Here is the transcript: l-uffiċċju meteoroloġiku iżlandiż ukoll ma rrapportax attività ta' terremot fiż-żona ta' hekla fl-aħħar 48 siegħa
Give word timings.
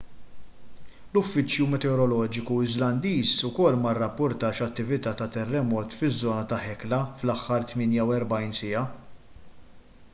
l-uffiċċju 1.15 1.65
meteoroloġiku 1.73 2.55
iżlandiż 2.67 3.33
ukoll 3.49 3.77
ma 3.83 3.91
rrapportax 3.97 4.61
attività 4.67 5.13
ta' 5.19 5.27
terremot 5.35 5.97
fiż-żona 5.99 6.47
ta' 6.53 6.59
hekla 6.63 6.99
fl-aħħar 7.19 7.67
48 7.75 8.49
siegħa 8.63 8.83